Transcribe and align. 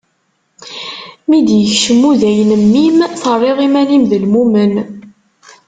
Mi 1.27 1.39
d-ikcem 1.47 2.01
uday 2.11 2.39
n 2.49 2.51
mmi-m, 2.63 2.99
terriḍ 3.21 3.57
iman-im 3.67 4.03
d 4.11 4.11
lmumen. 4.23 4.73